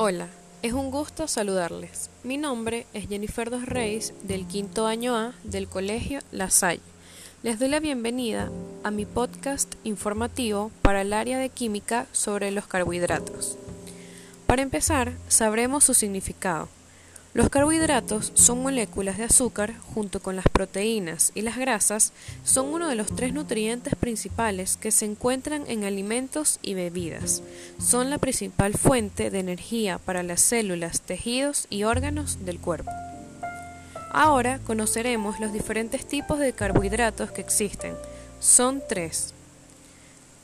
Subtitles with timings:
[0.00, 0.28] Hola,
[0.62, 2.08] es un gusto saludarles.
[2.22, 6.80] Mi nombre es Jennifer Dos Reyes del quinto año A del Colegio La Salle.
[7.42, 8.48] Les doy la bienvenida
[8.84, 13.58] a mi podcast informativo para el área de química sobre los carbohidratos.
[14.46, 16.68] Para empezar, sabremos su significado.
[17.34, 22.88] Los carbohidratos son moléculas de azúcar junto con las proteínas y las grasas son uno
[22.88, 27.42] de los tres nutrientes principales que se encuentran en alimentos y bebidas.
[27.78, 32.90] Son la principal fuente de energía para las células, tejidos y órganos del cuerpo.
[34.10, 37.94] Ahora conoceremos los diferentes tipos de carbohidratos que existen.
[38.40, 39.34] Son tres.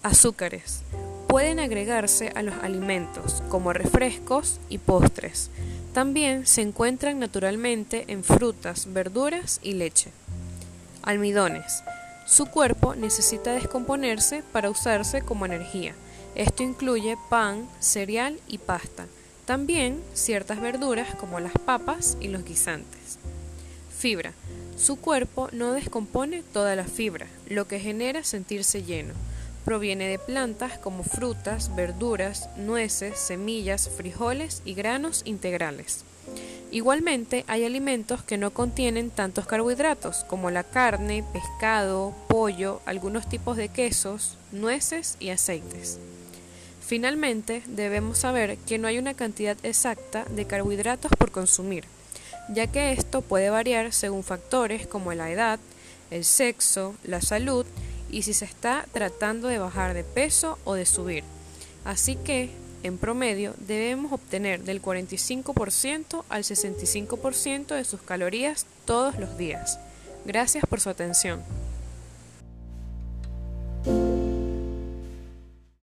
[0.03, 0.83] Azúcares.
[1.29, 5.51] Pueden agregarse a los alimentos como refrescos y postres.
[5.95, 10.11] También se encuentran naturalmente en frutas, verduras y leche.
[11.03, 11.85] Almidones.
[12.27, 15.95] Su cuerpo necesita descomponerse para usarse como energía.
[16.35, 19.07] Esto incluye pan, cereal y pasta.
[19.45, 23.21] También ciertas verduras como las papas y los guisantes.
[23.97, 24.33] Fibra.
[24.77, 29.15] Su cuerpo no descompone toda la fibra, lo que genera sentirse lleno.
[29.65, 36.05] Proviene de plantas como frutas, verduras, nueces, semillas, frijoles y granos integrales.
[36.71, 43.57] Igualmente, hay alimentos que no contienen tantos carbohidratos como la carne, pescado, pollo, algunos tipos
[43.57, 45.99] de quesos, nueces y aceites.
[46.87, 51.85] Finalmente, debemos saber que no hay una cantidad exacta de carbohidratos por consumir,
[52.49, 55.59] ya que esto puede variar según factores como la edad,
[56.11, 57.65] el sexo, la salud
[58.15, 61.25] y si se está tratando de bajar de peso o de subir.
[61.85, 62.51] Así que,
[62.85, 69.81] en promedio, debemos obtener del 45% al 65% de sus calorías todos los días.
[70.25, 71.43] Gracias por su atención.